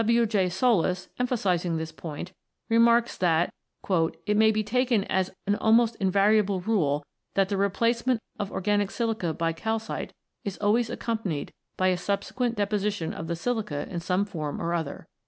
[0.01, 0.25] W.
[0.25, 0.47] J.
[0.47, 2.31] Sollas(22), emphasising this point,
[2.71, 3.53] remarks that
[4.25, 9.31] "it may be taken as an almost invariable rule that the replacement of organic silica
[9.31, 10.11] by calcite
[10.43, 15.05] is always accompanied by a subsequent deposition of the silica in some form or other."